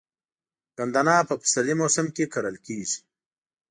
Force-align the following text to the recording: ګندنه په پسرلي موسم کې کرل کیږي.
ګندنه 0.77 1.15
په 1.29 1.33
پسرلي 1.41 1.75
موسم 1.81 2.05
کې 2.15 2.25
کرل 2.33 2.55
کیږي. 2.65 2.97